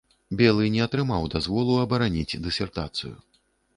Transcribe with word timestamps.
Белы 0.37 0.63
не 0.75 0.81
атрымаў 0.85 1.29
дазволу 1.35 1.77
абараніць 1.85 2.39
дысертацыю. 2.49 3.13